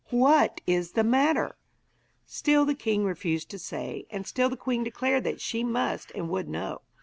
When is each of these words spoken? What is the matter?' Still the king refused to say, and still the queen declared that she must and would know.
What 0.09 0.61
is 0.65 0.93
the 0.93 1.03
matter?' 1.03 1.57
Still 2.25 2.65
the 2.65 2.73
king 2.73 3.03
refused 3.05 3.51
to 3.51 3.59
say, 3.59 4.07
and 4.09 4.25
still 4.25 4.49
the 4.49 4.57
queen 4.57 4.83
declared 4.83 5.25
that 5.25 5.39
she 5.39 5.63
must 5.63 6.11
and 6.15 6.27
would 6.29 6.49
know. 6.49 6.81